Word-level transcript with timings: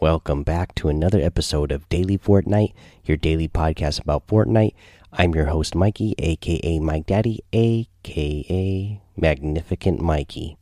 welcome 0.00 0.44
back 0.44 0.74
to 0.76 0.88
another 0.88 1.20
episode 1.20 1.72
of 1.72 1.88
Daily 1.88 2.16
Fortnite, 2.16 2.72
your 3.04 3.16
daily 3.16 3.48
podcast 3.48 4.00
about 4.00 4.26
Fortnite. 4.28 4.74
I'm 5.12 5.34
your 5.34 5.46
host, 5.46 5.74
Mikey, 5.74 6.14
aka 6.18 6.78
Mike 6.78 7.06
Daddy, 7.06 7.42
aka 7.52 9.00
Magnificent 9.16 10.00
Mikey. 10.00 10.56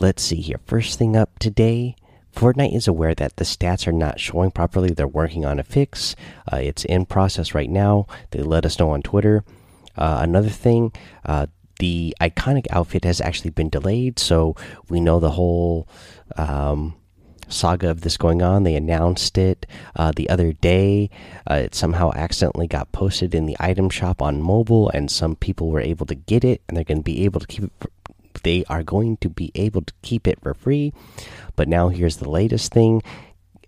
Let's 0.00 0.22
see 0.22 0.40
here. 0.40 0.60
First 0.64 0.98
thing 0.98 1.14
up 1.14 1.38
today 1.38 1.96
Fortnite 2.34 2.74
is 2.74 2.88
aware 2.88 3.14
that 3.14 3.36
the 3.36 3.44
stats 3.44 3.86
are 3.86 3.92
not 3.92 4.18
showing 4.18 4.50
properly. 4.50 4.90
They're 4.90 5.06
working 5.06 5.44
on 5.44 5.60
a 5.60 5.64
fix. 5.64 6.16
Uh, 6.50 6.56
it's 6.56 6.84
in 6.86 7.04
process 7.06 7.54
right 7.54 7.70
now. 7.70 8.06
They 8.30 8.42
let 8.42 8.66
us 8.66 8.78
know 8.78 8.90
on 8.90 9.02
Twitter. 9.02 9.44
Uh, 9.96 10.20
another 10.22 10.48
thing, 10.48 10.92
uh, 11.24 11.46
the 11.78 12.16
iconic 12.20 12.66
outfit 12.70 13.04
has 13.04 13.20
actually 13.20 13.50
been 13.50 13.68
delayed, 13.68 14.18
so 14.18 14.56
we 14.88 15.00
know 15.00 15.20
the 15.20 15.30
whole 15.30 15.86
um, 16.36 16.94
saga 17.48 17.90
of 17.90 18.02
this 18.02 18.16
going 18.16 18.42
on. 18.42 18.62
They 18.62 18.76
announced 18.76 19.38
it 19.38 19.66
uh, 19.96 20.12
the 20.14 20.28
other 20.28 20.52
day. 20.52 21.10
Uh, 21.50 21.54
it 21.54 21.74
somehow 21.74 22.12
accidentally 22.14 22.66
got 22.66 22.92
posted 22.92 23.34
in 23.34 23.46
the 23.46 23.56
item 23.60 23.90
shop 23.90 24.22
on 24.22 24.42
mobile, 24.42 24.90
and 24.90 25.10
some 25.10 25.36
people 25.36 25.70
were 25.70 25.80
able 25.80 26.06
to 26.06 26.14
get 26.14 26.44
it, 26.44 26.62
and 26.68 26.76
they're 26.76 26.84
going 26.84 26.98
to 26.98 27.04
be 27.04 27.24
able 27.24 27.40
to 27.40 27.46
keep 27.46 27.64
it. 27.64 27.72
They 28.42 28.64
are 28.68 28.82
going 28.82 29.16
to 29.18 29.30
be 29.30 29.52
able 29.54 29.82
to 29.82 29.94
keep 30.02 30.26
it 30.26 30.40
for 30.42 30.54
free. 30.54 30.92
But 31.56 31.68
now 31.68 31.88
here's 31.88 32.18
the 32.18 32.28
latest 32.28 32.72
thing. 32.72 33.02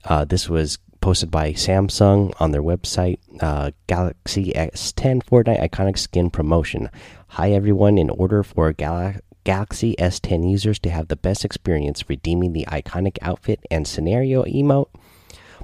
Uh, 0.04 0.24
this 0.24 0.48
was 0.48 0.78
posted 1.00 1.30
by 1.30 1.52
Samsung 1.52 2.32
on 2.40 2.50
their 2.50 2.62
website. 2.62 3.18
Uh, 3.40 3.70
Galaxy 3.86 4.52
S10 4.52 5.22
Fortnite 5.24 5.62
Iconic 5.70 5.98
Skin 5.98 6.30
Promotion. 6.30 6.90
Hi 7.28 7.52
everyone! 7.52 7.96
In 7.96 8.10
order 8.10 8.42
for 8.42 8.72
Gal 8.72 9.14
Galaxy 9.46 9.94
S10 10.00 10.50
users 10.50 10.80
to 10.80 10.90
have 10.90 11.06
the 11.06 11.14
best 11.14 11.44
experience 11.44 12.08
redeeming 12.08 12.52
the 12.52 12.66
iconic 12.66 13.16
outfit 13.22 13.64
and 13.70 13.86
scenario 13.86 14.42
emote, 14.42 14.88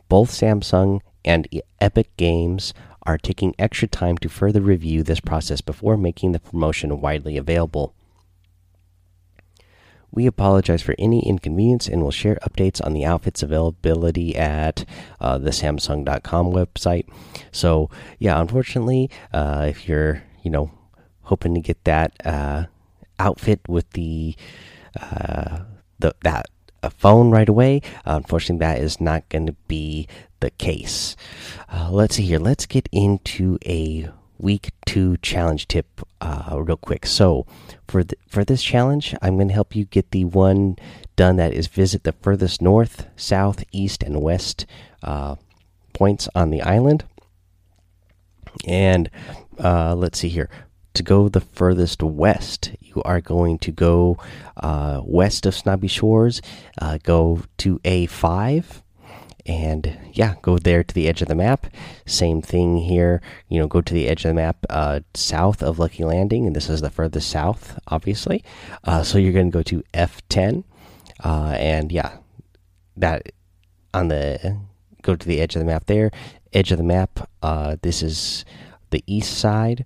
both 0.09 0.31
Samsung 0.31 1.01
and 1.25 1.49
Epic 1.81 2.17
Games 2.17 2.73
are 3.03 3.19
taking 3.19 3.57
extra 3.59 3.89
time 3.89 4.17
to 4.19 4.29
further 4.29 4.61
review 4.61 5.03
this 5.03 5.19
process 5.19 5.61
before 5.61 5.97
making 5.97 6.31
the 6.31 6.39
promotion 6.39 7.01
widely 7.01 7.37
available. 7.37 7.93
We 10.13 10.27
apologize 10.27 10.83
for 10.83 10.95
any 10.97 11.27
inconvenience 11.27 11.89
and 11.89 12.05
will 12.05 12.13
share 12.13 12.39
updates 12.49 12.81
on 12.87 12.93
the 12.93 13.05
outfit's 13.05 13.43
availability 13.43 14.37
at 14.37 14.85
uh, 15.21 15.39
the 15.39 15.51
Samsung.com 15.51 16.53
website. 16.53 17.09
So, 17.51 17.91
yeah, 18.21 18.41
unfortunately, 18.41 19.11
uh, 19.33 19.67
if 19.69 19.89
you're, 19.89 20.23
you 20.45 20.53
know, 20.53 20.71
hoping 21.23 21.57
to 21.57 21.61
get 21.61 21.83
that 21.83 22.13
uh, 22.25 22.67
outfit 23.27 23.61
with 23.69 23.89
the 23.91 24.35
uh, 25.01 25.61
the 25.99 26.15
that 26.23 26.47
a 26.83 26.91
phone 26.91 27.31
right 27.31 27.49
away. 27.49 27.81
Uh, 28.05 28.17
unfortunately, 28.17 28.65
that 28.67 28.79
is 28.79 29.01
not 29.01 29.29
going 29.29 29.47
to 29.47 29.57
be 29.69 30.09
the 30.41 30.51
case. 30.51 31.17
Uh, 31.73 31.89
let's 31.91 32.17
see 32.17 32.25
here. 32.25 32.41
Let's 32.41 32.67
get 32.67 32.89
into 32.91 33.59
a 33.65 34.11
week 34.39 34.71
two 34.85 35.17
challenge 35.19 35.69
tip 35.69 36.01
uh, 36.21 36.59
real 36.61 36.77
quick. 36.77 37.07
So 37.07 37.47
for 37.87 38.03
for 38.29 38.45
this 38.45 38.63
challenge, 38.63 39.15
I'm 39.23 39.37
going 39.37 39.49
to 39.49 39.55
help 39.55 39.77
you 39.77 39.85
get 39.85 40.11
the 40.11 40.25
one 40.25 40.77
done 41.15 41.37
that 41.37 41.53
is 41.53 41.69
visit 41.69 42.03
the 42.03 42.13
furthest 42.13 42.61
north, 42.61 43.07
south, 43.17 43.63
east, 43.71 44.03
and 44.03 44.21
west 44.21 44.67
uh, 45.03 45.37
points 45.93 46.29
on 46.35 46.51
the 46.51 46.63
island. 46.63 47.05
And 48.67 49.09
uh, 49.63 49.95
let's 49.95 50.19
see 50.19 50.29
here. 50.29 50.51
To 50.95 51.03
go 51.03 51.29
the 51.29 51.41
furthest 51.41 52.03
west, 52.03 52.73
you 52.81 53.03
are 53.05 53.21
going 53.21 53.59
to 53.61 53.73
go 53.73 54.19
uh, 54.57 55.01
west 55.05 55.47
of 55.47 55.55
Snobby 55.55 55.89
Shores, 55.89 56.43
uh, 56.81 56.99
go 57.03 57.43
to 57.59 57.79
A5 57.79 58.83
and 59.45 59.99
yeah, 60.13 60.37
go 60.43 60.59
there 60.59 60.85
to 60.85 60.95
the 60.95 61.09
edge 61.09 61.23
of 61.23 61.29
the 61.29 61.35
map. 61.35 61.67
Same 62.07 62.43
thing 62.43 62.77
here. 62.77 63.21
You 63.49 63.59
know, 63.59 63.67
go 63.67 63.81
to 63.81 63.95
the 63.95 64.09
edge 64.09 64.25
of 64.25 64.29
the 64.29 64.35
map 64.35 64.57
uh, 64.71 65.01
south 65.15 65.63
of 65.63 65.79
Lucky 65.79 66.05
Landing, 66.05 66.47
and 66.47 66.55
this 66.55 66.69
is 66.69 66.81
the 66.81 66.91
furthest 66.91 67.29
south, 67.29 67.79
obviously. 67.89 68.45
Uh, 68.85 69.03
so 69.03 69.19
you're 69.19 69.33
going 69.33 69.51
to 69.51 69.59
go 69.59 69.63
to 69.63 69.83
F10, 69.95 70.65
uh, 71.25 71.55
and 71.59 71.91
yeah, 71.91 72.19
that 72.97 73.33
on 73.95 74.09
the 74.09 74.59
go 75.03 75.17
to 75.17 75.27
the 75.27 75.41
edge 75.41 75.57
of 75.57 75.61
the 75.61 75.67
map 75.67 75.87
there. 75.87 76.11
Edge 76.53 76.71
of 76.71 76.79
the 76.79 76.85
map. 76.85 77.29
Uh, 77.43 77.77
this 77.83 78.03
is 78.03 78.45
the 78.91 79.03
east 79.07 79.39
side. 79.39 79.85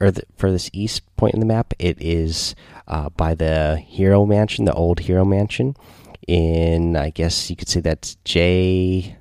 Or 0.00 0.10
the 0.10 0.22
furthest 0.36 0.70
east 0.72 1.02
point 1.16 1.34
in 1.34 1.40
the 1.40 1.46
map, 1.46 1.74
it 1.78 2.00
is 2.00 2.54
uh, 2.86 3.08
by 3.10 3.34
the 3.34 3.76
Hero 3.76 4.24
Mansion, 4.24 4.64
the 4.64 4.72
old 4.72 5.00
Hero 5.00 5.24
Mansion 5.24 5.74
in 6.26 6.94
I 6.94 7.10
guess 7.10 7.48
you 7.48 7.56
could 7.56 7.68
say 7.68 7.80
that's 7.80 8.16
J 8.24 9.16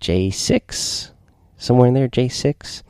J 0.00 0.30
six 0.30 1.12
somewhere 1.58 1.88
in 1.88 1.94
there 1.94 2.08
J 2.08 2.28
six 2.28 2.82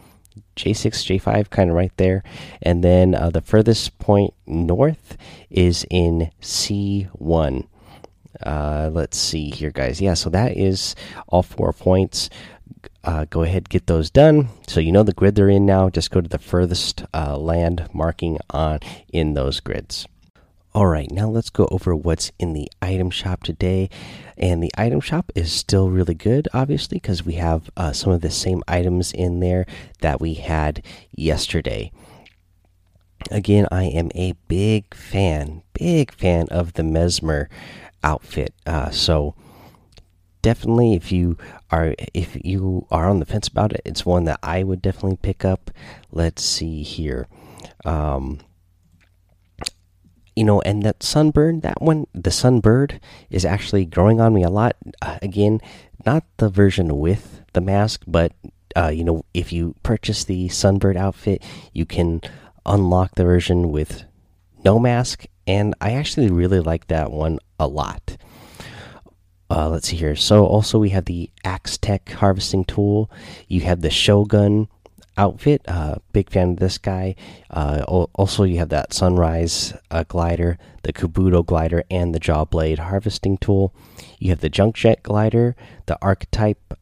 J 0.55 0.73
six 0.73 1.05
J 1.05 1.19
five 1.19 1.51
kind 1.51 1.69
of 1.69 1.77
right 1.77 1.93
there, 1.97 2.23
and 2.63 2.83
then 2.83 3.15
uh, 3.15 3.31
the 3.31 3.43
furthest 3.43 3.99
point 3.99 4.33
north 4.47 5.17
is 5.51 5.85
in 5.91 6.31
C 6.41 7.09
one. 7.13 7.69
Uh, 8.43 8.91
let's 8.93 9.17
see 9.17 9.51
here, 9.51 9.71
guys. 9.71 10.01
Yeah, 10.01 10.15
so 10.15 10.31
that 10.31 10.57
is 10.57 10.95
all 11.27 11.43
four 11.43 11.73
points. 11.73 12.31
Uh, 13.07 13.25
go 13.31 13.45
ahead, 13.45 13.69
get 13.69 13.87
those 13.87 14.11
done. 14.11 14.49
So 14.67 14.81
you 14.81 14.91
know 14.91 15.05
the 15.05 15.13
grid 15.13 15.37
they're 15.37 15.49
in 15.49 15.65
now. 15.65 15.89
Just 15.89 16.11
go 16.11 16.21
to 16.21 16.29
the 16.29 16.39
furthest 16.39 17.05
uh, 17.15 17.39
land 17.39 17.89
marking 17.93 18.39
on 18.51 18.81
in 19.13 19.35
those 19.35 19.61
grids. 19.61 20.07
All 20.75 20.89
right, 20.89 21.11
now 21.11 21.29
let's 21.29 21.49
go 21.49 21.69
over 21.71 21.95
what's 21.95 22.33
in 22.39 22.53
the 22.53 22.69
item 22.83 23.11
shop 23.11 23.45
today. 23.45 23.89
And 24.37 24.61
the 24.63 24.73
item 24.77 25.01
shop 25.01 25.31
is 25.37 25.53
still 25.53 25.89
really 25.89 26.15
good, 26.15 26.49
obviously, 26.53 26.97
because 26.97 27.25
we 27.25 27.35
have 27.35 27.71
uh, 27.77 27.93
some 27.93 28.13
of 28.13 28.21
the 28.23 28.31
same 28.31 28.63
items 28.67 29.13
in 29.13 29.39
there 29.39 29.67
that 30.01 30.21
we 30.21 30.35
had 30.35 30.83
yesterday. 31.13 31.93
Again, 33.31 33.67
I 33.71 33.85
am 33.85 34.11
a 34.15 34.35
big 34.49 34.95
fan, 34.95 35.63
big 35.73 36.13
fan 36.13 36.49
of 36.51 36.73
the 36.75 36.83
Mezmer 36.83 37.47
outfit. 38.03 38.53
Uh, 38.67 38.91
so 38.91 39.35
definitely, 40.47 40.95
if 40.95 41.11
you 41.11 41.37
are 41.73 41.97
if 42.15 42.39
you 42.45 42.87
are 42.93 43.09
on 43.09 43.19
the 43.19 43.27
fence 43.27 43.49
about 43.49 43.73
it, 43.73 43.83
it's 43.85 44.07
one 44.07 44.27
that 44.27 44.39
I 44.45 44.63
would 44.63 44.81
definitely 44.81 45.19
pick 45.21 45.45
up. 45.45 45.73
Let's 46.13 46.45
see 46.45 46.85
here. 46.85 47.27
Um, 47.85 48.39
you 50.37 50.45
know, 50.45 50.61
and 50.61 50.85
that 50.85 51.03
sunburn, 51.03 51.63
that 51.63 51.83
one, 51.83 52.07
the 52.15 52.31
sunbird 52.31 53.01
is 53.29 53.45
actually 53.45 53.87
growing 53.87 54.21
on 54.21 54.35
me 54.35 54.45
a 54.45 54.49
lot. 54.49 54.77
Uh, 55.03 55.19
again, 55.21 55.61
not 56.05 56.23
the 56.37 56.49
version 56.49 57.01
with 57.01 57.43
the 57.53 57.61
mask, 57.61 58.05
but 58.07 58.31
uh, 58.77 58.93
you 58.95 59.03
know, 59.03 59.25
if 59.35 59.53
you 59.53 59.75
purchase 59.83 60.23
the 60.23 60.47
sunbird 60.47 60.97
outfit, 60.97 61.43
you 61.73 61.85
can 61.85 62.21
unlock 62.65 63.17
the 63.17 63.25
version 63.25 63.73
with 63.73 64.05
no 64.65 64.79
mask, 64.79 65.25
and 65.45 65.75
I 65.81 65.95
actually 65.95 66.31
really 66.31 66.61
like 66.61 66.87
that 66.87 67.11
one 67.11 67.41
a 67.59 67.67
lot. 67.67 68.17
Uh, 69.49 69.69
let's 69.69 69.89
see 69.89 69.97
here. 69.97 70.17
So 70.17 70.45
also 70.45 70.79
we 70.79 70.91
have 70.91 71.05
the 71.05 71.31
Axe 71.45 71.79
Tech 71.79 72.09
harvesting 72.11 72.65
tool. 72.65 73.11
You 73.49 73.61
have 73.61 73.81
the 73.81 73.91
Shogun 73.91 74.69
outfit. 75.17 75.63
Uh, 75.67 75.97
big 76.13 76.31
fan 76.31 76.53
of 76.53 76.57
this 76.59 76.79
guy. 76.79 77.15
Uh, 77.51 77.83
also, 78.15 78.45
you 78.45 78.59
have 78.59 78.69
that 78.71 78.93
Sunrise 78.93 79.73
uh, 79.91 80.05
glider, 80.05 80.59
the 80.83 80.93
Kabuto 80.93 81.45
glider, 81.45 81.85
and 81.91 82.15
the 82.15 82.19
Jaw 82.19 82.45
Blade 82.45 82.79
harvesting 82.79 83.39
tool. 83.39 83.75
You 84.19 84.31
have 84.31 84.41
the 84.41 84.49
Junk 84.49 84.77
Jet 84.77 85.03
glider, 85.03 85.57
the 85.87 85.99
Archetype 86.03 86.75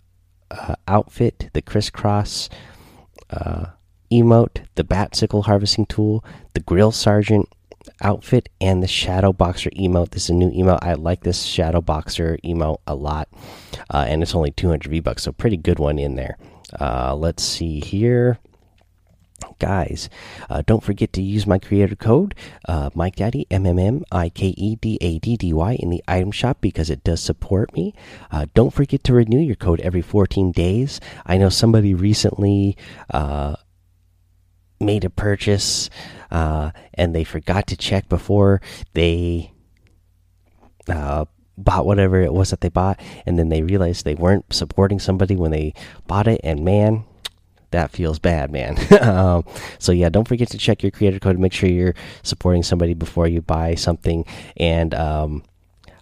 uh, 0.50 0.75
outfit, 0.88 1.50
the 1.52 1.62
Crisscross 1.62 2.49
uh, 3.31 3.66
emote, 4.11 4.64
the 4.75 4.84
Bat 4.84 5.16
Sickle 5.16 5.43
harvesting 5.43 5.87
tool, 5.87 6.25
the 6.55 6.61
Grill 6.61 6.93
Sergeant 6.93 7.49
outfit, 8.04 8.48
and 8.60 8.82
the 8.82 8.86
Shadow 8.86 9.32
Boxer 9.32 9.70
emote. 9.70 10.10
This 10.10 10.24
is 10.24 10.30
a 10.30 10.34
new 10.34 10.50
emote. 10.50 10.78
I 10.82 10.94
like 10.94 11.22
this 11.22 11.42
Shadow 11.42 11.80
Boxer 11.80 12.38
emote 12.44 12.78
a 12.86 12.94
lot, 12.94 13.28
uh, 13.92 14.04
and 14.06 14.22
it's 14.22 14.34
only 14.34 14.50
200 14.52 14.88
V 14.90 15.00
bucks, 15.00 15.24
so 15.24 15.32
pretty 15.32 15.56
good 15.56 15.78
one 15.78 15.98
in 15.98 16.14
there. 16.14 16.36
Uh, 16.78 17.14
let's 17.14 17.42
see 17.42 17.80
here. 17.80 18.38
Guys, 19.58 20.08
uh, 20.48 20.62
don't 20.66 20.82
forget 20.82 21.12
to 21.12 21.22
use 21.22 21.46
my 21.46 21.58
creator 21.58 21.96
code, 21.96 22.34
uh, 22.66 22.90
Mike 22.94 23.16
Daddy, 23.16 23.46
M 23.50 23.66
M 23.66 23.78
M 23.78 24.04
I 24.10 24.28
K 24.28 24.48
E 24.56 24.76
D 24.76 24.98
A 25.00 25.18
D 25.18 25.36
D 25.36 25.52
Y, 25.52 25.74
in 25.74 25.90
the 25.90 26.02
item 26.08 26.30
shop 26.30 26.58
because 26.60 26.88
it 26.88 27.04
does 27.04 27.20
support 27.22 27.74
me. 27.74 27.94
Uh, 28.30 28.46
don't 28.54 28.72
forget 28.72 29.04
to 29.04 29.12
renew 29.12 29.40
your 29.40 29.56
code 29.56 29.80
every 29.80 30.02
14 30.02 30.50
days. 30.52 31.00
I 31.26 31.36
know 31.36 31.50
somebody 31.50 31.94
recently 31.94 32.76
uh, 33.10 33.56
made 34.81 35.05
a 35.05 35.11
purchase 35.11 35.91
uh, 36.31 36.71
and 36.94 37.15
they 37.15 37.25
forgot 37.25 37.67
to 37.69 37.76
check 37.76 38.09
before 38.09 38.61
they 38.94 39.53
uh, 40.88 41.25
bought 41.56 41.87
whatever 41.87 42.21
it 42.21 42.32
was 42.32 42.50
that 42.50 42.61
they 42.61 42.69
bought, 42.69 43.00
and 43.26 43.38
then 43.38 43.49
they 43.49 43.62
realized 43.62 44.05
they 44.05 44.15
weren't 44.15 44.53
supporting 44.53 44.99
somebody 44.99 45.37
when 45.37 45.50
they 45.50 45.75
bought 46.06 46.26
it, 46.26 46.41
and 46.43 46.65
man, 46.65 47.05
that 47.71 47.91
feels 47.91 48.19
bad, 48.19 48.50
man. 48.50 48.76
um, 49.00 49.44
so 49.79 49.93
yeah, 49.93 50.09
don't 50.09 50.29
forget 50.29 50.49
to 50.49 50.59
check 50.59 50.82
your 50.82 50.91
creator 50.91 51.19
code 51.19 51.37
to 51.37 51.43
make 51.43 51.53
sure 51.53 51.69
you're 51.69 51.94
supporting 52.23 52.62
somebody 52.62 52.94
before 52.94 53.26
you 53.26 53.41
buy 53.41 53.75
something. 53.75 54.25
And 54.56 54.94
um, 54.94 55.43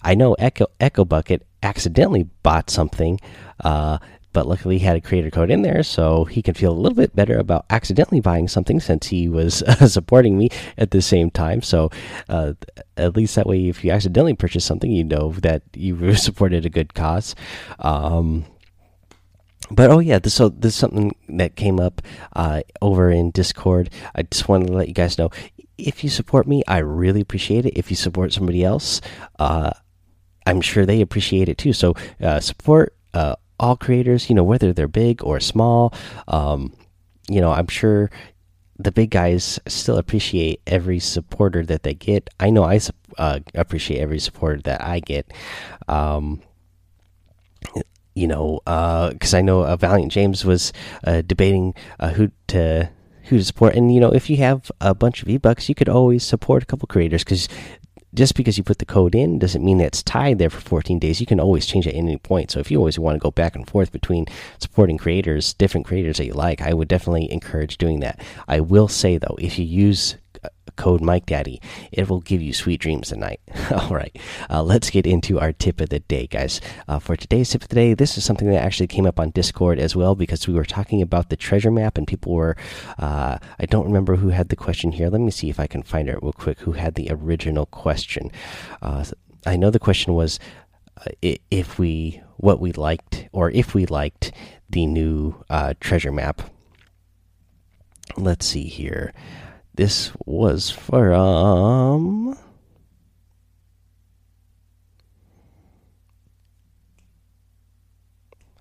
I 0.03 0.15
know 0.15 0.35
Echo 0.35 0.67
Echo 0.81 1.05
Bucket 1.05 1.47
accidentally 1.63 2.25
bought 2.43 2.71
something. 2.71 3.21
Uh, 3.61 3.99
but 4.33 4.47
luckily 4.47 4.79
he 4.79 4.85
had 4.85 4.97
a 4.97 5.01
creator 5.01 5.31
code 5.31 5.51
in 5.51 5.63
there 5.63 5.83
so 5.83 6.25
he 6.25 6.43
can 6.43 6.55
feel 6.55 6.73
a 6.73 6.81
little 6.81 6.97
bit 6.97 7.15
better 7.15 7.39
about 7.39 7.65
accidentally 7.71 8.21
buying 8.21 8.49
something 8.49 8.81
since 8.81 9.09
he 9.09 9.29
was 9.29 9.63
uh, 9.67 9.87
supporting 9.87 10.39
me 10.39 10.49
at 10.79 10.91
the 10.91 11.03
same 11.03 11.31
time. 11.31 11.63
So 11.63 11.91
uh, 12.29 12.55
at 12.97 13.17
least 13.17 13.35
that 13.37 13.47
way 13.47 13.69
if 13.69 13.85
you 13.85 13.91
accidentally 13.91 14.35
purchase 14.35 14.65
something 14.65 14.91
you 14.91 15.05
know 15.05 15.33
that 15.43 15.63
you 15.75 16.15
supported 16.17 16.67
a 16.67 16.71
good 16.71 16.95
cause. 16.95 17.35
Um, 17.79 18.45
but 19.71 19.91
oh 19.91 20.01
yeah 20.01 20.19
this, 20.19 20.35
so 20.35 20.49
this 20.49 20.75
is 20.75 20.79
something 20.79 21.15
that 21.29 21.57
came 21.57 21.81
up 21.81 22.03
uh, 22.35 22.63
over 22.81 23.11
in 23.11 23.31
discord. 23.31 23.91
I 24.15 24.23
just 24.23 24.49
wanted 24.49 24.69
to 24.69 24.73
let 24.75 24.89
you 24.89 24.95
guys 24.95 25.19
know 25.19 25.31
if 25.79 26.05
you 26.05 26.11
support 26.11 26.47
me 26.47 26.63
i 26.69 26.79
really 26.79 27.21
appreciate 27.21 27.67
it. 27.67 27.77
If 27.77 27.91
you 27.91 27.97
support 27.97 28.33
somebody 28.33 28.65
else 28.65 29.01
uh, 29.39 29.73
i'm 30.47 30.61
sure 30.61 30.85
they 30.85 31.01
appreciate 31.01 31.49
it 31.49 31.59
too. 31.59 31.73
So 31.73 31.95
uh, 32.21 32.41
support 32.41 32.95
uh, 33.15 33.37
all 33.63 33.77
creators, 33.77 34.29
you 34.29 34.35
know, 34.35 34.45
whether 34.45 34.73
they're 34.73 34.89
big 34.89 35.23
or 35.23 35.41
small. 35.41 35.95
Um, 36.29 36.75
you 37.29 37.41
know, 37.41 37.53
I'm 37.53 37.69
sure 37.69 38.11
the 38.79 38.93
big 38.93 39.11
guys 39.11 39.61
still 39.69 39.97
appreciate 39.97 40.61
every 40.67 40.99
supporter 40.99 41.65
that 41.67 41.85
they 41.85 41.95
get. 41.95 42.29
I 42.41 42.51
know 42.51 42.65
I 42.65 42.81
uh, 43.17 43.41
appreciate 43.55 44.01
every 44.01 44.19
supporter 44.19 44.61
that 44.63 44.83
I 44.83 45.01
get. 45.01 45.33
Um, 45.89 46.43
you 48.15 48.27
know, 48.27 48.61
because 48.65 49.33
uh, 49.33 49.39
I 49.39 49.41
know 49.41 49.65
uh, 49.65 49.77
Valiant 49.77 50.13
James 50.13 50.45
was 50.45 50.73
uh, 51.05 51.23
debating 51.23 51.75
uh, 52.01 52.11
who 52.11 52.31
to 52.49 52.91
who 53.25 53.39
to 53.39 53.45
support, 53.45 53.75
and 53.75 53.95
you 53.95 54.01
know, 54.01 54.11
if 54.11 54.29
you 54.29 54.37
have 54.39 54.71
a 54.81 54.95
bunch 54.95 55.23
of 55.23 55.29
e 55.29 55.39
bucks, 55.39 55.69
you 55.69 55.75
could 55.75 55.89
always 55.89 56.25
support 56.25 56.63
a 56.63 56.67
couple 56.67 56.87
creators 56.89 57.25
because 57.25 57.49
just 58.15 58.35
because 58.35 58.59
you 58.59 58.65
put 58.65 58.79
the 58.79 58.85
code 58.85 59.15
in 59.15 59.39
doesn't 59.39 59.65
mean 59.65 59.79
that 59.79 59.87
it's 59.87 60.03
tied 60.03 60.39
there 60.39 60.51
for 60.51 60.61
14 60.61 60.99
days. 60.99 61.21
You 61.21 61.27
can 61.27 61.41
always 61.41 61.67
change 61.67 61.87
it 61.87 61.91
at 61.91 61.97
any 61.97 62.19
point. 62.19 62.51
So 62.51 62.61
if 62.61 62.71
you 62.71 62.79
always 62.79 62.99
want 62.99 63.17
to 63.17 63.23
go 63.23 63.31
back 63.31 63.57
and 63.57 63.69
forth 63.69 63.91
between 63.91 64.27
supporting 64.59 64.99
creators, 64.99 65.55
different 65.55 65.87
creators 65.87 66.19
that 66.19 66.27
you 66.27 66.35
like, 66.35 66.61
I 66.61 66.75
would 66.75 66.89
definitely 66.89 67.31
encourage 67.33 67.79
doing 67.79 68.01
that. 68.01 68.21
I 68.49 68.61
will 68.61 68.89
say 68.89 69.17
though, 69.17 69.37
if 69.41 69.59
you 69.59 69.65
use 69.65 70.17
code 70.77 71.01
Mike 71.01 71.27
Daddy. 71.27 71.61
It 71.91 72.09
will 72.09 72.21
give 72.21 72.43
you 72.43 72.53
sweet 72.53 72.81
dreams 72.81 73.09
tonight. 73.09 73.41
All 73.71 73.91
right, 73.91 74.17
uh, 74.51 74.63
let's 74.63 74.91
get 74.91 75.07
into 75.07 75.39
our 75.39 75.53
tip 75.53 75.81
of 75.81 75.91
the 75.91 76.01
day, 76.01 76.27
guys. 76.27 76.61
Uh, 76.89 76.99
for 76.99 77.17
today's 77.17 77.51
tip 77.51 77.63
of 77.63 77.69
the 77.69 77.75
day, 77.75 77.95
this 77.95 78.17
is 78.17 78.25
something 78.25 78.49
that 78.51 78.63
actually 78.63 78.87
came 78.87 79.07
up 79.07 79.21
on 79.21 79.31
Discord 79.31 79.79
as 79.79 79.95
well 79.95 80.15
because 80.15 80.49
we 80.49 80.55
were 80.55 80.65
talking 80.65 81.03
about 81.03 81.29
the 81.29 81.37
treasure 81.37 81.71
map 81.71 81.99
and 81.99 82.07
people 82.07 82.33
were. 82.33 82.57
Uh, 82.99 83.39
I 83.59 83.67
don't 83.67 83.87
remember 83.87 84.17
who 84.17 84.29
had 84.29 84.49
the 84.49 84.57
question 84.57 84.93
here. 84.93 85.09
Let 85.09 85.21
me 85.21 85.31
see 85.31 85.51
if 85.51 85.61
I 85.61 85.67
can 85.67 85.83
find 85.83 86.09
it 86.09 86.23
real 86.23 86.33
quick. 86.33 86.61
Who 86.61 86.73
had 86.73 86.95
the 86.95 87.09
original 87.11 87.67
question? 87.67 88.31
Uh, 88.81 89.05
I 89.47 89.57
know 89.57 89.71
the 89.71 89.79
question 89.79 90.15
was 90.15 90.39
uh, 90.99 91.11
if 91.51 91.79
we 91.79 92.21
what 92.37 92.61
we 92.61 92.73
liked 92.73 93.29
or 93.33 93.51
if 93.51 93.75
we 93.75 93.87
liked 93.87 94.33
the 94.69 94.87
new 94.87 95.45
uh, 95.49 95.75
treasure 95.81 96.13
map. 96.13 96.43
Let's 98.17 98.47
see 98.47 98.65
here. 98.65 99.13
This 99.75 100.13
was 100.27 100.71
from. 100.71 102.37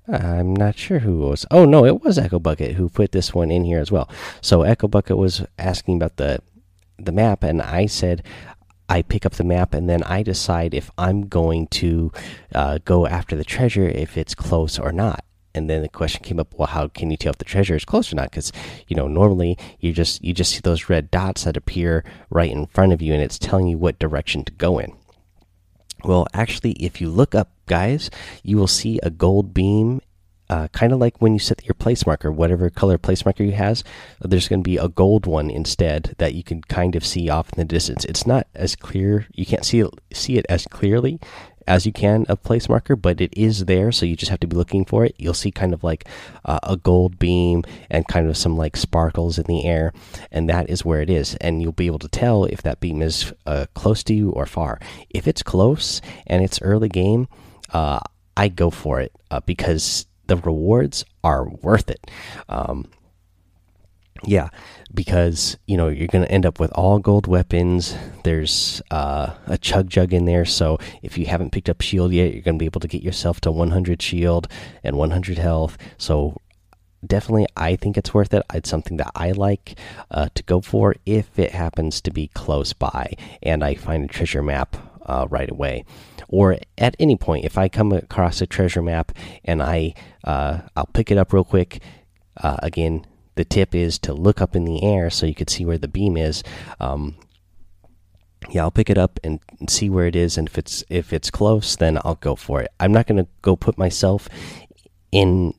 I'm 0.07 0.53
not 0.53 0.77
sure 0.77 0.99
who 0.99 1.19
was. 1.19 1.45
Oh 1.51 1.65
no, 1.65 1.85
it 1.85 2.01
was 2.01 2.17
Echo 2.17 2.39
Bucket 2.39 2.75
who 2.75 2.89
put 2.89 3.11
this 3.11 3.33
one 3.33 3.51
in 3.51 3.63
here 3.63 3.79
as 3.79 3.91
well. 3.91 4.09
So 4.41 4.63
Echo 4.63 4.87
Bucket 4.87 5.17
was 5.17 5.45
asking 5.57 5.97
about 5.97 6.17
the 6.17 6.39
the 6.97 7.11
map, 7.11 7.43
and 7.43 7.61
I 7.61 7.85
said 7.87 8.23
I 8.91 9.01
pick 9.01 9.25
up 9.25 9.33
the 9.33 9.45
map 9.45 9.73
and 9.73 9.89
then 9.89 10.03
I 10.03 10.21
decide 10.21 10.73
if 10.73 10.91
I'm 10.97 11.27
going 11.27 11.67
to 11.67 12.11
uh, 12.53 12.79
go 12.83 13.07
after 13.07 13.37
the 13.37 13.45
treasure 13.45 13.87
if 13.87 14.17
it's 14.17 14.35
close 14.35 14.77
or 14.77 14.91
not 14.91 15.23
and 15.53 15.69
then 15.69 15.81
the 15.81 15.89
question 15.89 16.23
came 16.23 16.39
up 16.39 16.53
well 16.57 16.67
how 16.67 16.87
can 16.87 17.11
you 17.11 17.17
tell 17.17 17.31
if 17.31 17.37
the 17.37 17.45
treasure 17.45 17.75
is 17.75 17.85
close 17.85 18.11
or 18.11 18.15
not 18.15 18.29
because 18.29 18.51
you 18.87 18.95
know 18.95 19.07
normally 19.07 19.57
you 19.79 19.91
just 19.91 20.23
you 20.23 20.33
just 20.33 20.51
see 20.53 20.61
those 20.61 20.89
red 20.89 21.11
dots 21.11 21.43
that 21.43 21.57
appear 21.57 22.03
right 22.29 22.51
in 22.51 22.65
front 22.67 22.93
of 22.93 23.01
you 23.01 23.13
and 23.13 23.21
it's 23.21 23.39
telling 23.39 23.67
you 23.67 23.77
what 23.77 23.99
direction 23.99 24.43
to 24.43 24.51
go 24.53 24.79
in 24.79 24.93
well 26.03 26.27
actually 26.33 26.71
if 26.73 27.01
you 27.01 27.09
look 27.09 27.35
up 27.35 27.51
guys 27.65 28.09
you 28.43 28.57
will 28.57 28.67
see 28.67 28.99
a 29.03 29.09
gold 29.09 29.53
beam 29.53 30.01
uh, 30.51 30.67
kind 30.73 30.91
of 30.91 30.99
like 30.99 31.15
when 31.21 31.31
you 31.31 31.39
set 31.39 31.63
your 31.63 31.73
place 31.73 32.05
marker, 32.05 32.29
whatever 32.29 32.69
color 32.69 32.97
place 32.97 33.23
marker 33.23 33.41
you 33.41 33.53
has, 33.53 33.85
there's 34.19 34.49
going 34.49 34.59
to 34.59 34.69
be 34.69 34.75
a 34.75 34.89
gold 34.89 35.25
one 35.25 35.49
instead 35.49 36.13
that 36.17 36.33
you 36.33 36.43
can 36.43 36.61
kind 36.63 36.93
of 36.93 37.05
see 37.05 37.29
off 37.29 37.53
in 37.53 37.57
the 37.57 37.63
distance. 37.63 38.03
It's 38.03 38.27
not 38.27 38.47
as 38.53 38.75
clear; 38.75 39.27
you 39.33 39.45
can't 39.45 39.63
see 39.63 39.79
it, 39.79 39.89
see 40.11 40.37
it 40.37 40.45
as 40.49 40.67
clearly 40.67 41.21
as 41.71 41.85
you 41.85 41.93
can 41.93 42.25
a 42.27 42.35
place 42.35 42.67
marker, 42.67 42.97
but 42.97 43.21
it 43.21 43.33
is 43.37 43.63
there, 43.63 43.93
so 43.93 44.05
you 44.05 44.17
just 44.17 44.29
have 44.29 44.41
to 44.41 44.47
be 44.47 44.57
looking 44.57 44.83
for 44.83 45.05
it. 45.05 45.15
You'll 45.17 45.33
see 45.33 45.51
kind 45.51 45.73
of 45.73 45.85
like 45.85 46.05
uh, 46.43 46.59
a 46.63 46.75
gold 46.75 47.17
beam 47.17 47.63
and 47.89 48.05
kind 48.09 48.27
of 48.27 48.35
some 48.35 48.57
like 48.57 48.75
sparkles 48.75 49.39
in 49.39 49.45
the 49.45 49.63
air, 49.63 49.93
and 50.33 50.49
that 50.49 50.69
is 50.69 50.83
where 50.83 50.99
it 50.99 51.09
is. 51.09 51.35
And 51.35 51.61
you'll 51.61 51.71
be 51.71 51.85
able 51.85 51.99
to 51.99 52.09
tell 52.09 52.43
if 52.43 52.61
that 52.63 52.81
beam 52.81 53.01
is 53.01 53.31
uh, 53.45 53.67
close 53.73 54.03
to 54.03 54.13
you 54.13 54.31
or 54.31 54.45
far. 54.45 54.81
If 55.09 55.29
it's 55.29 55.43
close 55.43 56.01
and 56.27 56.43
it's 56.43 56.61
early 56.61 56.89
game, 56.89 57.29
uh, 57.71 58.01
I 58.35 58.49
go 58.49 58.69
for 58.69 58.99
it 58.99 59.13
uh, 59.31 59.39
because 59.45 60.07
the 60.27 60.35
rewards 60.35 61.05
are 61.23 61.47
worth 61.47 61.89
it. 61.89 62.11
Um, 62.49 62.85
yeah, 64.23 64.49
because 64.93 65.57
you 65.65 65.77
know 65.77 65.87
you're 65.87 66.07
going 66.07 66.25
to 66.25 66.31
end 66.31 66.45
up 66.45 66.59
with 66.59 66.71
all 66.73 66.99
gold 66.99 67.27
weapons. 67.27 67.95
There's 68.23 68.81
uh, 68.91 69.33
a 69.47 69.57
chug 69.57 69.89
jug 69.89 70.13
in 70.13 70.25
there, 70.25 70.45
so 70.45 70.79
if 71.01 71.17
you 71.17 71.25
haven't 71.25 71.51
picked 71.51 71.69
up 71.69 71.81
shield 71.81 72.11
yet, 72.11 72.33
you're 72.33 72.43
going 72.43 72.57
to 72.57 72.61
be 72.61 72.65
able 72.65 72.81
to 72.81 72.87
get 72.87 73.01
yourself 73.01 73.41
to 73.41 73.51
100 73.51 74.01
shield 74.01 74.47
and 74.83 74.97
100 74.97 75.37
health. 75.37 75.77
So 75.97 76.37
definitely, 77.05 77.47
I 77.57 77.75
think 77.75 77.97
it's 77.97 78.13
worth 78.13 78.33
it. 78.33 78.43
It's 78.53 78.69
something 78.69 78.97
that 78.97 79.11
I 79.15 79.31
like 79.31 79.77
uh, 80.11 80.29
to 80.35 80.43
go 80.43 80.61
for 80.61 80.95
if 81.05 81.37
it 81.39 81.51
happens 81.51 82.01
to 82.01 82.11
be 82.11 82.27
close 82.27 82.73
by 82.73 83.15
and 83.41 83.63
I 83.63 83.75
find 83.75 84.03
a 84.05 84.07
treasure 84.07 84.43
map 84.43 84.77
uh, 85.05 85.27
right 85.29 85.49
away, 85.49 85.83
or 86.27 86.59
at 86.77 86.95
any 86.99 87.15
point 87.15 87.45
if 87.45 87.57
I 87.57 87.69
come 87.69 87.91
across 87.91 88.39
a 88.41 88.45
treasure 88.45 88.83
map 88.83 89.11
and 89.43 89.63
I 89.63 89.95
uh, 90.23 90.59
I'll 90.75 90.85
pick 90.93 91.11
it 91.11 91.17
up 91.17 91.33
real 91.33 91.43
quick. 91.43 91.81
Uh, 92.37 92.57
again, 92.59 93.05
the 93.35 93.45
tip 93.45 93.73
is 93.73 93.97
to 93.99 94.13
look 94.13 94.41
up 94.41 94.55
in 94.55 94.65
the 94.65 94.83
air 94.83 95.09
so 95.09 95.25
you 95.25 95.35
could 95.35 95.49
see 95.49 95.65
where 95.65 95.77
the 95.77 95.87
beam 95.87 96.17
is. 96.17 96.43
Um, 96.79 97.15
yeah, 98.49 98.63
I'll 98.63 98.71
pick 98.71 98.89
it 98.89 98.97
up 98.97 99.19
and 99.23 99.39
see 99.67 99.89
where 99.89 100.07
it 100.07 100.15
is, 100.15 100.37
and 100.37 100.47
if 100.47 100.57
it's 100.57 100.83
if 100.89 101.13
it's 101.13 101.29
close, 101.29 101.75
then 101.75 101.99
I'll 102.03 102.15
go 102.15 102.35
for 102.35 102.61
it. 102.61 102.71
I'm 102.79 102.91
not 102.91 103.07
going 103.07 103.23
to 103.23 103.29
go 103.41 103.55
put 103.55 103.77
myself 103.77 104.27
in. 105.11 105.53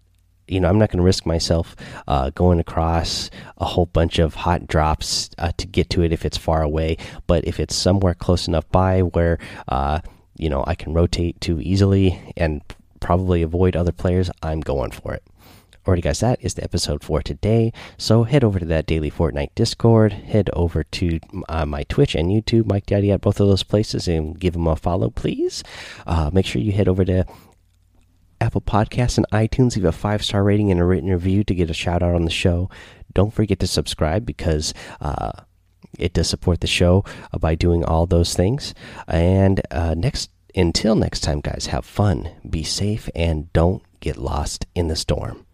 You 0.49 0.61
know, 0.61 0.69
I'm 0.69 0.79
not 0.79 0.91
going 0.91 0.99
to 0.99 1.05
risk 1.05 1.25
myself 1.25 1.77
uh, 2.09 2.31
going 2.31 2.59
across 2.61 3.31
a 3.57 3.65
whole 3.65 3.87
bunch 3.87 4.19
of 4.19 4.35
hot 4.35 4.67
drops 4.67 5.31
uh, 5.39 5.53
to 5.57 5.67
get 5.67 5.89
to 5.91 6.03
it 6.03 6.13
if 6.13 6.27
it's 6.27 6.37
far 6.37 6.63
away. 6.63 6.99
But 7.27 7.47
if 7.47 7.61
it's 7.61 7.75
somewhere 7.75 8.15
close 8.15 8.49
enough 8.49 8.69
by 8.71 9.01
where 9.01 9.39
uh, 9.69 10.01
you 10.37 10.51
know 10.51 10.65
I 10.67 10.75
can 10.75 10.93
rotate 10.93 11.41
to 11.43 11.61
easily 11.61 12.35
and 12.37 12.61
probably 13.01 13.43
avoid 13.43 13.77
other 13.77 13.93
players, 13.93 14.31
I'm 14.43 14.61
going 14.61 14.91
for 14.91 15.15
it. 15.15 15.23
Alrighty, 15.85 16.03
guys, 16.03 16.21
that 16.21 16.39
is 16.41 16.55
the 16.55 16.63
episode 16.63 17.03
for 17.03 17.23
today. 17.23 17.73
So 17.99 18.23
head 18.23 18.45
over 18.45 18.61
to 18.61 18.65
that 18.67 18.87
daily 18.87 19.11
Fortnite 19.11 19.51
Discord. 19.57 20.13
Head 20.13 20.49
over 20.53 20.85
to 20.85 21.19
uh, 21.49 21.67
my 21.67 21.83
Twitch 21.85 22.15
and 22.15 22.31
YouTube, 22.31 22.67
Mike 22.67 22.87
Daddy, 22.87 23.11
at 23.11 23.21
both 23.21 23.41
of 23.41 23.49
those 23.49 23.65
places, 23.65 24.07
and 24.07 24.39
give 24.39 24.53
them 24.53 24.69
a 24.69 24.77
follow, 24.77 25.11
please. 25.11 25.65
Uh, 26.07 26.31
make 26.33 26.47
sure 26.47 26.63
you 26.63 26.71
head 26.71 26.87
over 26.87 27.05
to 27.05 27.27
Apple 28.41 28.61
Podcasts 28.61 29.17
and 29.17 29.27
iTunes. 29.33 29.75
Leave 29.75 29.85
a 29.85 29.91
five 29.91 30.23
star 30.23 30.45
rating 30.45 30.71
and 30.71 30.79
a 30.79 30.85
written 30.85 31.11
review 31.11 31.43
to 31.43 31.55
get 31.55 31.69
a 31.69 31.75
shout 31.75 32.01
out 32.01 32.15
on 32.15 32.27
the 32.27 32.31
show. 32.31 32.71
Don't 33.13 33.35
forget 33.35 33.59
to 33.61 33.67
subscribe 33.67 34.25
because. 34.25 34.73
Uh, 35.01 35.33
it 35.99 36.15
does 36.15 36.27
support 36.27 36.63
the 36.63 36.67
show 36.67 37.05
uh, 37.35 37.39
by 37.39 37.55
doing 37.55 37.85
all 37.85 38.07
those 38.07 38.33
things. 38.33 38.73
And 39.07 39.61
uh, 39.71 39.93
next, 39.95 40.31
until 40.55 40.95
next 40.95 41.21
time, 41.21 41.41
guys, 41.41 41.67
have 41.67 41.85
fun, 41.85 42.31
be 42.49 42.63
safe, 42.63 43.11
and 43.15 43.53
don't 43.53 43.83
get 44.01 44.17
lost 44.17 44.65
in 44.75 44.89
the 44.89 44.97
storm. 44.97 45.45